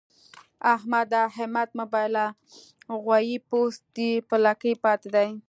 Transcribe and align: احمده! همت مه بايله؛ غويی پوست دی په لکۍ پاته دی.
احمده! 0.73 1.21
همت 1.37 1.69
مه 1.77 1.85
بايله؛ 1.91 2.27
غويی 3.05 3.37
پوست 3.49 3.81
دی 3.95 4.09
په 4.27 4.35
لکۍ 4.45 4.73
پاته 4.83 5.07
دی. 5.15 5.29